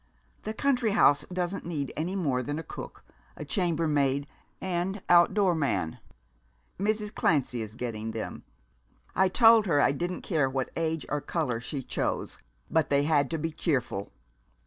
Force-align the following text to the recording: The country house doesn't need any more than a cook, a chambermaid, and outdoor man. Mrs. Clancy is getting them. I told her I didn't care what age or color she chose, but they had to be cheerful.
The 0.45 0.53
country 0.55 0.93
house 0.93 1.25
doesn't 1.31 1.63
need 1.63 1.93
any 1.95 2.15
more 2.15 2.41
than 2.41 2.57
a 2.57 2.63
cook, 2.63 3.03
a 3.37 3.45
chambermaid, 3.45 4.25
and 4.59 5.03
outdoor 5.09 5.53
man. 5.53 5.99
Mrs. 6.79 7.13
Clancy 7.13 7.61
is 7.61 7.75
getting 7.75 8.09
them. 8.09 8.43
I 9.15 9.27
told 9.27 9.67
her 9.67 9.79
I 9.79 9.91
didn't 9.91 10.23
care 10.23 10.49
what 10.49 10.71
age 10.75 11.05
or 11.07 11.21
color 11.21 11.61
she 11.61 11.83
chose, 11.83 12.39
but 12.67 12.89
they 12.89 13.03
had 13.03 13.29
to 13.29 13.37
be 13.37 13.51
cheerful. 13.51 14.11